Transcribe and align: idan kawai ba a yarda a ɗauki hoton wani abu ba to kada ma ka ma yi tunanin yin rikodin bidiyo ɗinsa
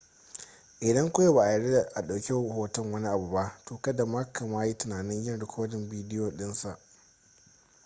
idan 0.79 1.11
kawai 1.11 1.33
ba 1.33 1.43
a 1.43 1.51
yarda 1.51 1.89
a 1.93 2.01
ɗauki 2.01 2.33
hoton 2.33 2.91
wani 2.91 3.07
abu 3.07 3.29
ba 3.31 3.61
to 3.65 3.77
kada 3.81 4.05
ma 4.05 4.31
ka 4.33 4.45
ma 4.45 4.65
yi 4.65 4.77
tunanin 4.77 5.23
yin 5.23 5.39
rikodin 5.39 5.89
bidiyo 5.89 6.31
ɗinsa 6.31 6.77